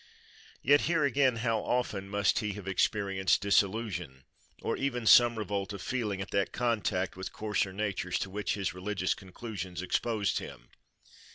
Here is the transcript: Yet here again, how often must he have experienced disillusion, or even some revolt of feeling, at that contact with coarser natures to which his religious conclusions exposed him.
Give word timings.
Yet 0.63 0.81
here 0.89 1.03
again, 1.03 1.35
how 1.35 1.59
often 1.59 2.09
must 2.09 2.39
he 2.39 2.53
have 2.53 2.67
experienced 2.67 3.39
disillusion, 3.41 4.23
or 4.63 4.75
even 4.75 5.05
some 5.05 5.37
revolt 5.37 5.73
of 5.73 5.81
feeling, 5.83 6.19
at 6.23 6.31
that 6.31 6.51
contact 6.51 7.15
with 7.15 7.31
coarser 7.31 7.71
natures 7.71 8.17
to 8.17 8.31
which 8.31 8.55
his 8.55 8.73
religious 8.73 9.13
conclusions 9.13 9.79
exposed 9.83 10.39
him. 10.39 10.69